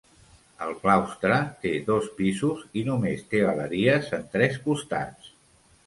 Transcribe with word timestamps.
El 0.67 0.71
claustre 0.85 1.37
té 1.67 1.75
dos 1.91 2.09
pisos 2.21 2.65
i 2.83 2.87
només 2.91 3.23
té 3.35 3.45
galeries 3.45 4.13
en 4.21 4.29
tres 4.37 4.63
costats. 4.69 5.35